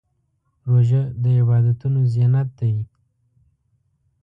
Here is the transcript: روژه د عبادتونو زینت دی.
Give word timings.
روژه 0.69 1.01
د 1.21 1.23
عبادتونو 1.39 1.99
زینت 2.13 2.49
دی. 2.59 2.75